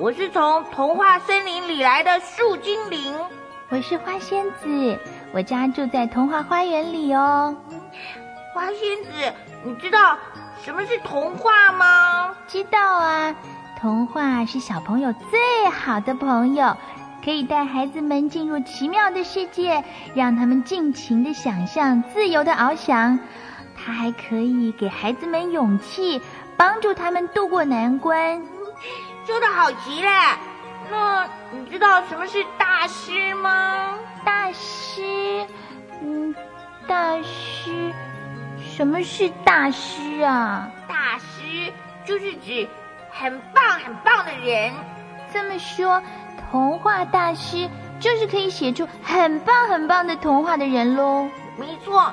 [0.00, 3.14] 我是从童话森林里来的树精灵。
[3.68, 4.98] 我是花仙子，
[5.30, 7.54] 我家住在童话花园里哦。
[8.54, 9.10] 花仙子，
[9.62, 10.16] 你知道
[10.62, 12.34] 什么是童话吗？
[12.48, 13.36] 知道啊，
[13.78, 16.74] 童话是小朋友最好的朋友，
[17.22, 23.18] 可以带孩子们进入奇妙的世界，让他们尽情的想象，自由的翱翔。
[23.76, 26.22] 它还可以给孩子们勇气，
[26.56, 28.42] 帮助他们度过难关。
[29.26, 30.10] 说的好极了。
[30.90, 33.94] 那你知道什么是大师吗？
[34.24, 35.46] 大师，
[36.02, 36.34] 嗯，
[36.86, 37.92] 大师，
[38.58, 40.68] 什么是大师啊？
[40.88, 41.72] 大师
[42.04, 42.68] 就是指
[43.10, 44.72] 很棒很棒的人。
[45.32, 46.02] 这么说，
[46.50, 47.68] 童话大师
[48.00, 51.28] 就是可以写出很棒很棒的童话的人喽？
[51.56, 52.12] 没错。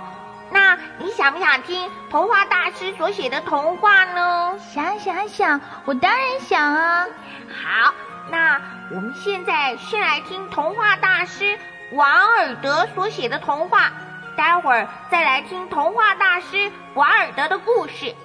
[0.97, 4.57] 你想不想听童话大师所写的童话呢？
[4.73, 7.05] 想想想，我当然想啊。
[7.49, 7.93] 好，
[8.29, 8.59] 那
[8.91, 11.57] 我们现在先来听童话大师
[11.91, 13.91] 王尔德所写的童话，
[14.35, 18.15] 待会儿再来听童话大师王尔德的故事。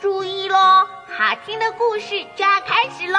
[0.00, 3.18] 注意喽，好听的故事就要开始喽。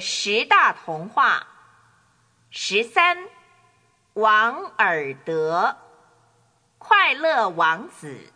[0.00, 1.46] 十大童话，
[2.50, 3.18] 十三，
[4.14, 5.76] 王尔德，
[6.78, 8.32] 快乐王子，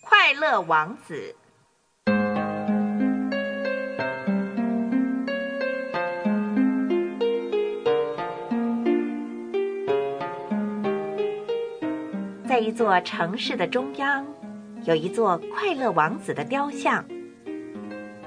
[0.00, 1.36] 快乐王子。
[12.74, 14.26] 座城市的中央，
[14.84, 17.04] 有一座快乐王子的雕像。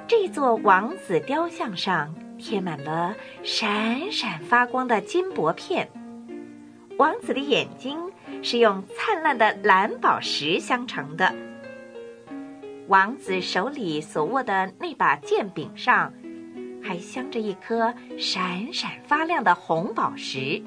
[0.08, 3.14] 这座王子雕像上贴满了
[3.44, 5.90] 闪闪发光的金箔片，
[6.98, 8.00] 王子的眼睛
[8.42, 11.36] 是用灿烂的蓝宝石镶成的。
[12.88, 16.14] 王子手里所握的那把剑柄上，
[16.82, 20.64] 还镶着一颗闪闪发亮的红宝石。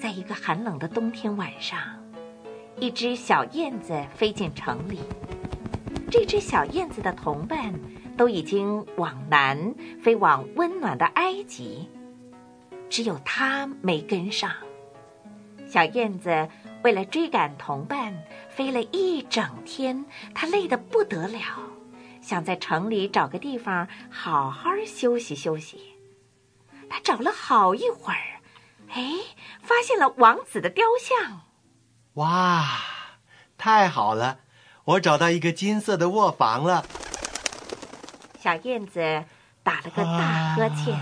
[0.00, 1.78] 在一个寒冷的冬天晚上，
[2.80, 5.00] 一只小燕子飞进城里。
[6.10, 7.72] 这只小燕子的同伴
[8.16, 11.88] 都已经往南飞往温暖的埃及，
[12.88, 14.50] 只有它没跟上。
[15.68, 16.48] 小燕子
[16.82, 18.12] 为了追赶同伴，
[18.48, 20.04] 飞了一整天，
[20.34, 21.38] 它累得不得了，
[22.20, 25.78] 想在城里找个地方好好休息休息。
[26.88, 28.40] 它找了好一会儿。
[28.88, 29.12] 哎，
[29.62, 31.42] 发现了王子的雕像！
[32.14, 32.66] 哇，
[33.56, 34.40] 太好了！
[34.84, 36.84] 我找到一个金色的卧房了。
[38.42, 39.24] 小燕子
[39.62, 40.98] 打了个大呵欠，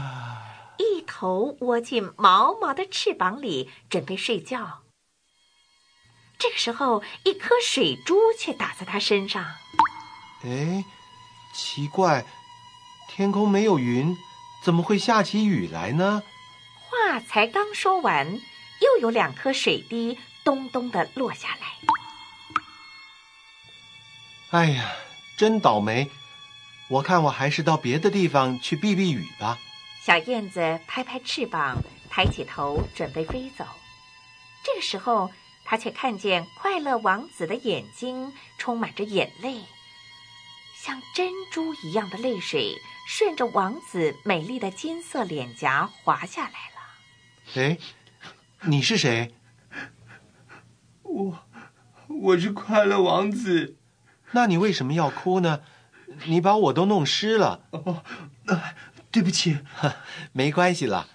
[0.77, 4.83] 一头窝进毛毛的翅膀里，准备睡觉。
[6.39, 9.45] 这个时候，一颗水珠却打在它身上。
[10.45, 10.85] 哎，
[11.55, 12.27] 奇怪，
[13.09, 14.15] 天空没有云，
[14.63, 16.23] 怎么会下起雨来呢？
[16.91, 18.41] 话才刚说完，
[18.81, 20.19] 又有两颗水滴
[20.49, 21.67] 咚咚的落下来。
[24.49, 24.93] 哎呀，
[25.37, 26.09] 真倒霉！
[26.89, 29.59] 我看我还是到别的地方去避避雨吧。
[30.03, 31.77] 小燕子拍拍翅膀，
[32.09, 33.67] 抬起头准备飞走。
[34.65, 35.31] 这个时候，
[35.67, 39.67] 它却看见快乐王子的眼睛充满着眼泪，
[40.83, 42.75] 像珍珠一样的泪水
[43.07, 46.81] 顺着王子美丽的金色脸颊滑下来了。
[47.55, 47.77] 哎，
[48.63, 49.35] 你是谁？
[51.09, 51.39] 我，
[52.09, 53.77] 我是快乐王子。
[54.33, 55.61] 那你为什么要哭呢？
[56.27, 57.63] 你把我都弄湿了。
[57.71, 58.03] 哦，
[59.11, 59.59] 对不起，
[60.33, 61.09] 没关系了。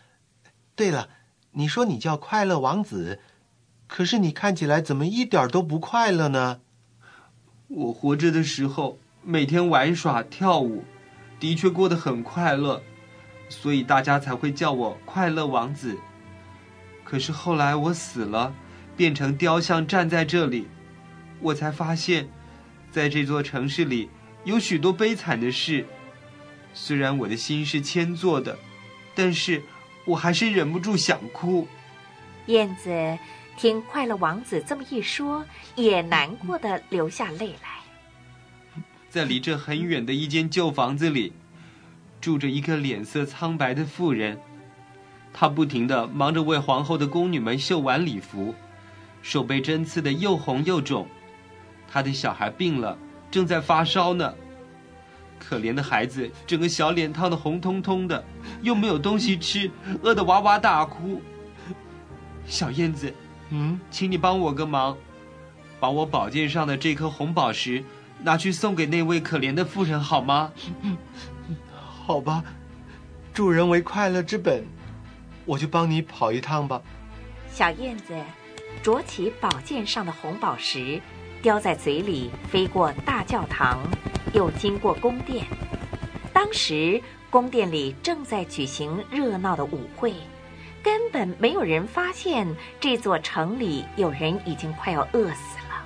[0.75, 1.09] 对了，
[1.51, 3.19] 你说你叫快乐王子，
[3.87, 6.61] 可是你看起来怎么一点都不快乐呢？
[7.67, 10.83] 我活着的时候每天玩耍跳舞，
[11.39, 12.81] 的确过得很快乐，
[13.47, 15.97] 所以大家才会叫我快乐王子。
[17.03, 18.53] 可是后来我死了，
[18.95, 20.67] 变成雕像站在这里，
[21.39, 22.27] 我才发现，
[22.91, 24.09] 在这座城市里
[24.43, 25.85] 有许多悲惨的事。
[26.73, 28.57] 虽然我的心是铅做的，
[29.13, 29.61] 但是
[30.05, 31.67] 我还是忍不住想哭。
[32.47, 33.17] 燕子
[33.57, 35.45] 听快乐王子这么一说，
[35.75, 38.83] 也难过的流下泪来。
[39.09, 41.33] 在离这很远的一间旧房子里，
[42.19, 44.39] 住着一个脸色苍白的妇人。
[45.31, 48.55] 她不停的忙着为皇后的宫女们绣完礼服，
[49.23, 51.07] 手被针刺的又红又肿。
[51.91, 52.95] 他的小孩病了，
[53.31, 54.31] 正在发烧呢。
[55.39, 58.23] 可怜的孩子，整个小脸烫得红彤彤的，
[58.61, 59.69] 又没有东西吃，
[60.01, 61.21] 饿得哇哇大哭。
[62.45, 63.13] 小燕子，
[63.49, 64.97] 嗯，请你帮我个忙，
[65.79, 67.83] 把我宝剑上的这颗红宝石
[68.21, 70.51] 拿去送给那位可怜的妇人，好吗？
[72.05, 72.43] 好吧，
[73.33, 74.65] 助人为快乐之本，
[75.45, 76.81] 我就帮你跑一趟吧。
[77.51, 78.13] 小燕子
[78.81, 80.99] 啄起宝剑上的红宝石，
[81.41, 83.79] 叼在嘴里，飞过大教堂，
[84.33, 85.45] 又经过宫殿。
[86.33, 90.13] 当时宫殿里正在举行热闹的舞会，
[90.83, 92.47] 根本没有人发现
[92.79, 95.85] 这座城里有人已经快要饿死了。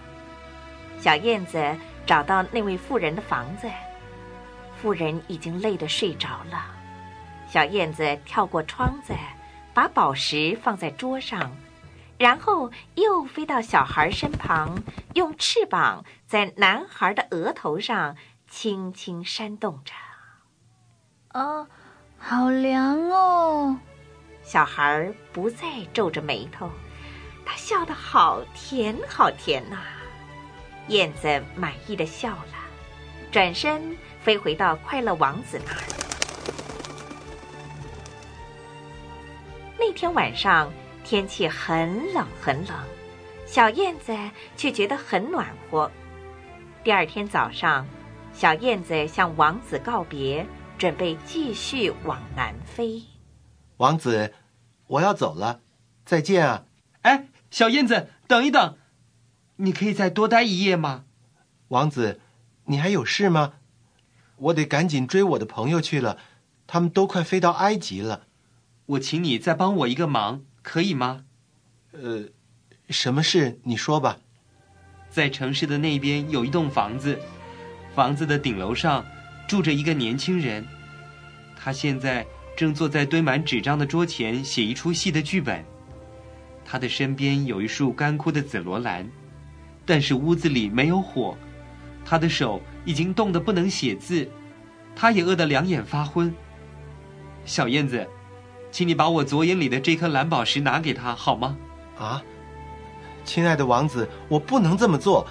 [1.00, 1.76] 小燕子
[2.06, 3.70] 找到那位妇人的房子，
[4.82, 6.66] 妇人已经累得睡着了。
[7.48, 9.14] 小燕子跳过窗子，
[9.74, 11.52] 把宝石放在桌上。
[12.18, 14.82] 然后又飞到小孩身旁，
[15.14, 18.16] 用翅膀在男孩的额头上
[18.48, 19.94] 轻轻扇动着。
[21.34, 21.68] 哦，
[22.18, 23.78] 好凉哦！
[24.42, 26.72] 小孩不再皱着眉头，
[27.46, 29.78] 他笑得好甜好甜呐、
[30.88, 32.56] 燕子满意的笑了，
[33.32, 35.84] 转身飞回到快乐王子那儿。
[39.78, 40.74] 那天晚上。
[41.10, 42.76] 天气很冷很冷，
[43.46, 44.14] 小燕子
[44.58, 45.90] 却觉得很暖和。
[46.84, 47.88] 第二天早上，
[48.34, 50.46] 小燕子向王子告别，
[50.78, 53.02] 准备继续往南飞。
[53.78, 54.34] 王子，
[54.88, 55.62] 我要走了，
[56.04, 56.66] 再见啊！
[57.04, 58.78] 哎，小燕子，等一等，
[59.56, 61.06] 你可以再多待一夜吗？
[61.70, 62.20] 王子，
[62.66, 63.54] 你还有事吗？
[64.36, 66.18] 我得赶紧追我的朋友去了，
[66.68, 68.24] 他们都快飞到埃及了。
[68.88, 70.42] 我请你再帮我一个忙。
[70.68, 71.24] 可以吗？
[71.94, 72.26] 呃，
[72.90, 73.58] 什么事？
[73.64, 74.18] 你说吧。
[75.10, 77.18] 在城市的那边有一栋房子，
[77.96, 79.06] 房子的顶楼上
[79.48, 80.68] 住着一个年轻人，
[81.56, 82.28] 他现在
[82.58, 85.64] 正坐在堆满纸张的桌前写一出戏的剧本。
[86.66, 89.10] 他的身边有一束干枯的紫罗兰，
[89.86, 91.38] 但是屋子里没有火，
[92.04, 94.30] 他的手已经冻得不能写字，
[94.94, 96.36] 他也饿得两眼发昏。
[97.46, 98.06] 小燕子。
[98.78, 101.58] 请你把我左眼里的这颗蓝宝石拿给他好吗？
[101.98, 102.22] 啊，
[103.26, 105.26] 亲爱的王子，我不能这么做，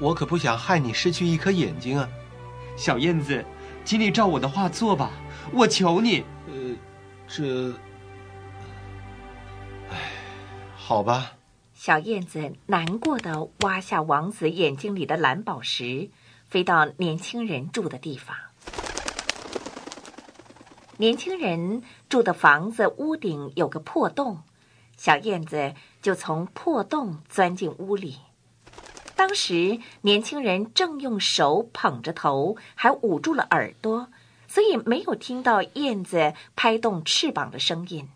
[0.00, 2.08] 我可不想害你失去一颗眼睛啊！
[2.76, 3.44] 小燕子，
[3.84, 5.12] 请你照我的话做吧，
[5.52, 6.24] 我求你。
[6.48, 6.74] 呃，
[7.28, 7.72] 这……
[9.88, 9.96] 唉，
[10.74, 11.34] 好吧。
[11.72, 16.10] 小燕子难过的挖下王子眼睛里的蓝宝石，
[16.48, 18.36] 飞到年轻人住的地方。
[20.98, 24.42] 年轻人住的房子屋顶有个破洞，
[24.96, 28.18] 小燕子就从破洞钻进屋里。
[29.14, 34.08] 当时年轻人正用手捧着头，还捂住了耳朵，
[34.48, 38.08] 所以没有听到燕子拍动翅膀的声音。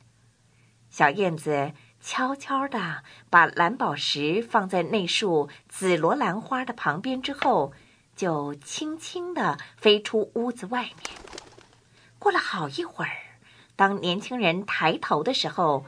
[0.88, 7.72] 小燕子悄悄地把蓝宝石放在那束紫罗兰花的旁边之后，
[8.16, 10.94] 就轻轻地飞出屋子外面。
[12.20, 13.10] 过了好一会儿，
[13.76, 15.86] 当年轻人抬头的时候，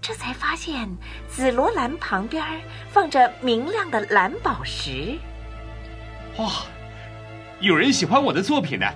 [0.00, 0.88] 这才发现
[1.28, 2.44] 紫罗兰旁边
[2.90, 5.16] 放着明亮的蓝宝石。
[6.38, 6.50] 哇，
[7.60, 8.86] 有人喜欢我的作品呢！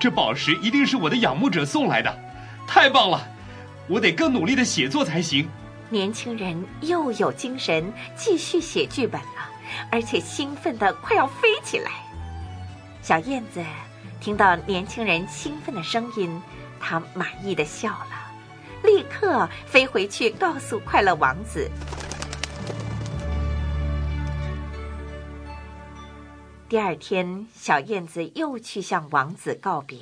[0.00, 2.18] 这宝石一定是我的仰慕者送来的，
[2.66, 3.24] 太棒了！
[3.88, 5.48] 我得更努力的写作才行。
[5.88, 9.48] 年轻人又有精神继续写剧本了，
[9.92, 11.92] 而且兴奋的快要飞起来。
[13.02, 13.64] 小燕子。
[14.20, 16.42] 听到年轻人兴奋的声音，
[16.80, 18.32] 他满意的笑了，
[18.82, 21.70] 立刻飞回去告诉快乐王子。
[26.68, 29.98] 第二天，小燕子又去向王子告别。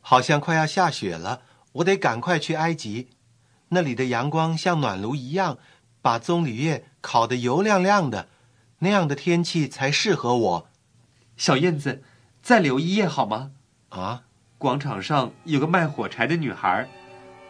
[0.00, 1.42] 好像快要下雪了，
[1.72, 3.08] 我得赶快去埃及，
[3.70, 5.58] 那里的阳光像暖炉一样，
[6.00, 8.28] 把棕榈叶烤得油亮亮的，
[8.78, 10.68] 那样的天气才适合我。
[11.36, 12.04] 小燕子。
[12.46, 13.50] 再留一夜好吗？
[13.88, 14.22] 啊！
[14.56, 16.86] 广场上有个卖火柴的女孩，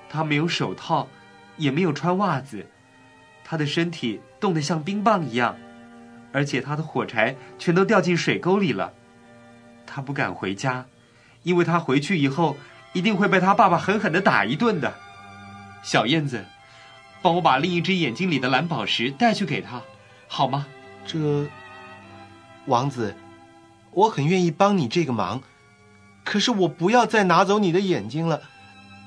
[0.09, 1.07] 她没有手套，
[1.59, 2.67] 也没有穿袜子，
[3.45, 5.55] 她的身体冻得像冰棒一样，
[6.33, 8.95] 而且她的火柴全都掉进水沟里了。
[9.85, 10.87] 她不敢回家，
[11.43, 12.57] 因为她回去以后
[12.95, 14.95] 一定会被她爸爸狠狠的打一顿的。
[15.83, 16.47] 小燕子，
[17.21, 19.83] 帮我把另一只眼睛里的蓝宝石带去给她，
[20.27, 20.67] 好吗？
[21.05, 21.47] 这，
[22.65, 23.15] 王子。
[23.97, 25.43] 我很愿意帮你这个忙，
[26.23, 28.43] 可是我不要再拿走你的眼睛了，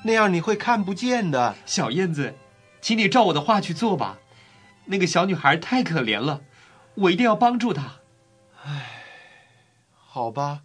[0.03, 1.55] 那样你会看不见的。
[1.65, 2.33] 小燕子，
[2.81, 4.17] 请你照我的话去做吧。
[4.85, 6.41] 那个小女孩太可怜了，
[6.95, 7.99] 我一定要帮助她。
[8.63, 9.03] 唉，
[9.95, 10.61] 好吧。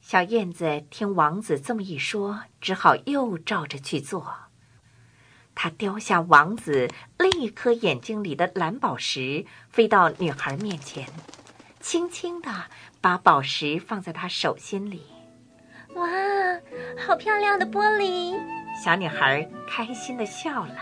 [0.00, 4.32] 小燕子听王子这么一说，只好又照着去做。
[5.54, 11.06] 她叼下王子另一颗眼睛里的蓝宝石，飞到女孩面前，
[11.88, 12.50] 轻轻地
[13.00, 15.04] 把宝石放在他手心里。
[15.94, 16.08] 哇，
[16.98, 18.36] 好漂亮的玻璃！
[18.84, 20.74] 小女孩开心地笑了。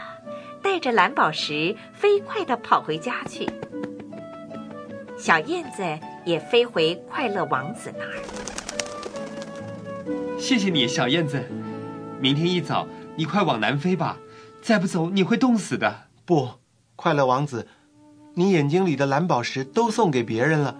[0.63, 3.47] 带着蓝宝石飞快地跑回家去，
[5.19, 5.83] 小燕子
[6.25, 8.17] 也飞回快乐王子那儿。
[10.41, 11.47] 谢谢你，小燕子。
[12.19, 14.17] 明天一早，你快往南飞吧，
[14.63, 16.05] 再不走你会冻死的。
[16.25, 16.53] 不，
[16.97, 17.69] 快乐王子，
[18.37, 20.79] 你眼睛里的蓝宝石都送给别人了，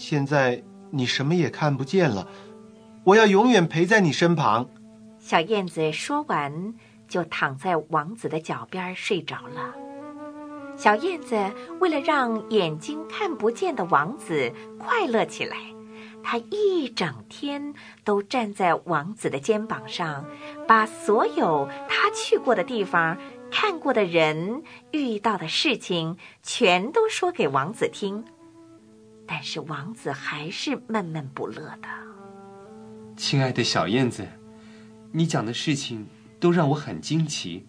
[0.00, 2.26] 现在你什么也看不见了。
[3.04, 4.66] 我要永远陪在你身旁。
[5.18, 6.74] 小燕子说完。
[7.10, 9.74] 就躺在王子的脚边睡着了。
[10.76, 11.36] 小燕子
[11.80, 15.56] 为了让眼睛看不见的王子快乐起来，
[16.22, 20.24] 她一整天都站在王子的肩膀上，
[20.68, 23.18] 把所有他去过的地方、
[23.50, 28.24] 看过的人、遇到的事情全都说给王子听。
[29.32, 31.88] 但是王子还是闷闷不乐的。
[33.16, 34.26] 亲爱的小燕子，
[35.12, 36.08] 你讲的事情。
[36.40, 37.66] 都让我很惊奇，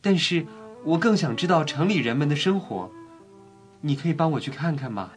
[0.00, 0.46] 但是
[0.84, 2.92] 我更想知道城里人们的生活。
[3.80, 5.10] 你可以帮我去看看吗，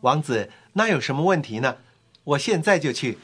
[0.00, 0.50] 王子？
[0.72, 1.76] 那有什么问题呢？
[2.24, 3.18] 我现在就去。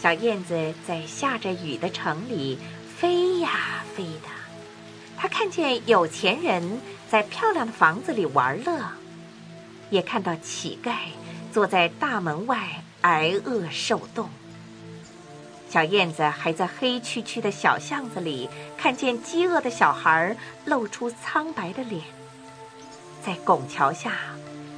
[0.00, 2.58] 小燕子在下着雨的城里
[2.98, 4.28] 飞呀飞的，
[5.16, 8.80] 它看见有钱人在漂亮的房子里玩乐。
[9.90, 10.92] 也看到乞丐
[11.52, 14.28] 坐在大门外挨饿受冻。
[15.68, 22.02] 小燕子还在黑黢黢的小巷子里看见饥饿的小孩露出苍白的脸。
[23.24, 24.12] 在拱桥下，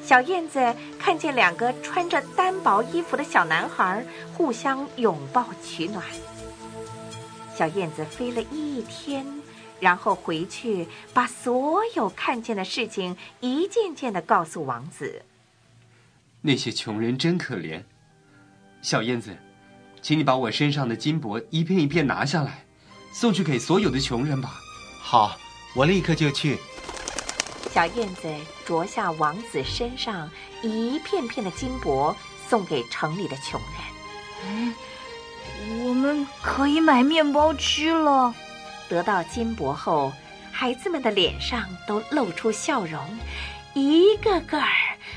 [0.05, 4.05] 小燕子看见两个穿着单薄衣服的小男孩
[4.37, 6.05] 互相拥抱取暖。
[7.57, 9.25] 小燕子飞了一天。
[9.79, 15.23] 然后回去，把所有看见的事情一件件的告诉王子。
[16.41, 17.83] 那些穷人真可怜，
[18.81, 19.37] 小燕子，
[20.01, 22.65] 请你把我身上的金箔一片一片拿下来，
[23.13, 24.55] 送去给所有的穷人吧。
[24.99, 25.37] 好，
[25.75, 26.57] 我立刻就去。
[27.71, 28.35] 小燕子
[28.65, 30.31] 啄下王子身上
[30.63, 32.17] 一片片的金箔，
[32.49, 33.71] 送给城里的穷人。
[34.49, 34.96] 我
[36.07, 38.33] 们可以买面包吃了。
[38.89, 40.13] 得到金箔后，
[40.53, 43.01] 孩子们的脸上都露出笑容，
[43.75, 44.69] 一个个儿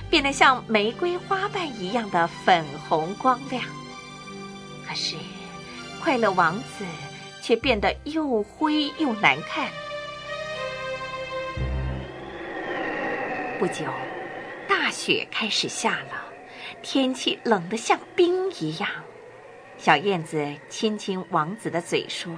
[0.10, 3.64] 变得像玫瑰花瓣一样的粉红光亮。
[4.88, 5.16] 可是，
[6.02, 6.84] 快乐王子
[7.44, 9.70] 却变得又灰又难看。
[13.60, 13.86] 不久，
[14.68, 16.24] 大雪开始下了，
[16.82, 18.90] 天气冷得像冰一样。
[19.80, 22.36] 小燕子亲亲王子的嘴说。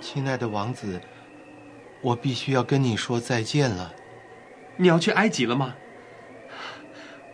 [0.00, 0.98] 亲爱的王子，
[2.00, 3.92] 我必须要跟你说再见了。
[4.78, 5.74] 你要去埃及了吗？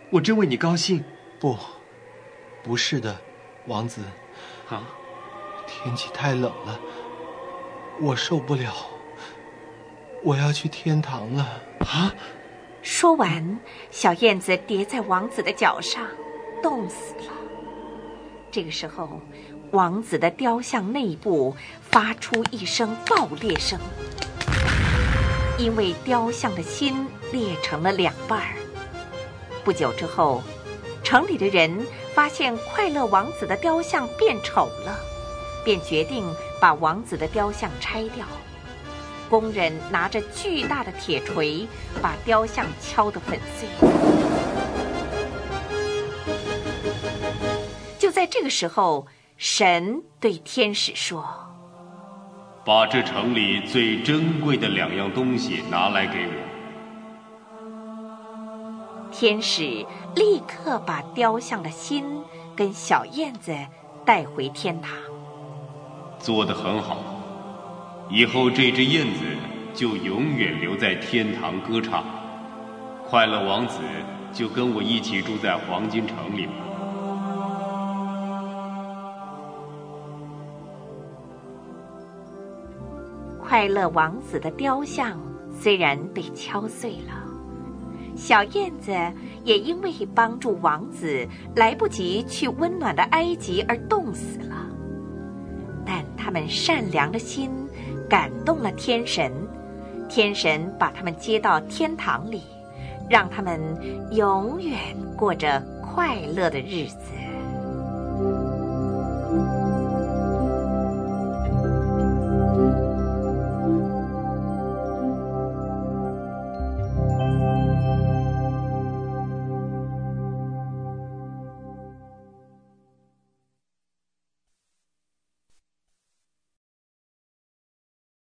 [0.09, 1.01] 我真为你高兴。
[1.39, 1.57] 不，
[2.61, 3.15] 不是的，
[3.67, 4.01] 王子。
[4.67, 4.83] 啊，
[5.65, 6.77] 天气太冷了，
[8.01, 8.73] 我受不了。
[10.23, 11.43] 我要去天堂了。
[11.79, 12.13] 啊！
[12.81, 13.59] 说完，
[13.91, 16.05] 小燕子跌在王子的脚上，
[16.61, 17.31] 冻死了。
[18.55, 19.19] 这个时候。
[19.71, 23.77] 王子的雕像内部发出一声爆裂声，
[25.57, 28.55] 因为雕像的心裂成了两半儿。
[29.65, 30.41] 不久之后，
[31.03, 34.97] 城里的人发现快乐王子的雕像变丑了，
[35.65, 36.23] 便决定
[36.61, 38.25] 把王子的雕像拆掉。
[39.29, 41.67] 工人拿着巨大的铁锤，
[42.01, 43.67] 把雕像敲得粉碎。
[48.25, 49.05] 在这个时候。
[49.37, 51.21] 神对天使说
[52.65, 56.33] ：“把这城里最珍贵的两样东西拿来给我。”
[59.11, 62.05] 天使立刻把雕像的心
[62.55, 63.53] 跟小燕子
[64.05, 64.93] 带回天堂。
[66.17, 66.95] 做得很好，
[68.09, 69.19] 以后这只燕子
[69.73, 72.05] 就永远留在天堂歌唱，
[73.05, 73.81] 快乐王子
[74.31, 76.64] 就跟我一起住在黄金城里了。
[83.55, 85.17] 快乐王子的雕像
[85.49, 87.23] 虽然被敲碎了，
[88.13, 88.91] 小燕子
[89.45, 94.67] 也因为帮助王子来不及去温暖的埃及而冻死了。
[95.85, 97.49] 但他们善良的心
[98.09, 99.31] 感动了天神，
[100.09, 102.41] 天神把他们接到天堂里，
[103.09, 103.57] 让他们
[104.11, 104.77] 永远
[105.15, 107.13] 过着快乐的日子。